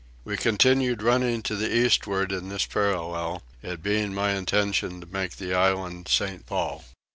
[0.23, 5.35] We continued running to the eastward in this parallel, it being my intention to make
[5.35, 6.43] the island St.
[6.47, 6.83] Paul.